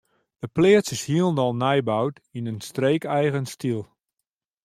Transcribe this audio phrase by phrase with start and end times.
[0.39, 3.81] De pleats is hielendal nij boud yn in streekeigen styl.